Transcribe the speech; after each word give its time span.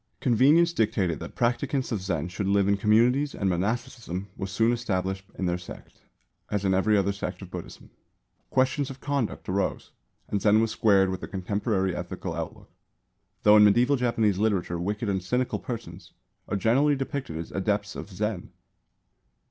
Convenience 0.19 0.73
dictated 0.73 1.19
that 1.19 1.35
practicants 1.35 1.91
of 1.91 2.01
Zen 2.01 2.27
should 2.29 2.47
live 2.47 2.67
in 2.67 2.75
communities 2.75 3.35
and 3.35 3.47
monasticism 3.47 4.29
was 4.35 4.49
soon 4.51 4.73
established 4.73 5.25
in 5.35 5.45
their 5.45 5.59
sect, 5.59 6.01
as 6.49 6.65
in 6.65 6.73
every 6.73 6.97
other 6.97 7.11
sect 7.11 7.39
of 7.43 7.51
Buddhism. 7.51 7.91
Questions 8.49 8.89
of 8.89 8.99
conduct 8.99 9.47
arose, 9.47 9.91
and 10.27 10.41
Zen 10.41 10.59
was 10.59 10.71
squared 10.71 11.11
with 11.11 11.21
the 11.21 11.27
contemporary 11.27 11.95
ethical 11.95 12.33
outlook; 12.33 12.71
though 13.43 13.57
in 13.57 13.63
medieval 13.63 13.95
Japanese 13.95 14.39
literature 14.39 14.79
wicked 14.79 15.07
and 15.07 15.21
cynical 15.21 15.59
persons 15.59 16.13
are 16.47 16.57
generally 16.57 16.95
depicted 16.95 17.37
as 17.37 17.51
adepts 17.51 17.95
of 17.95 18.09
Zen. 18.09 18.49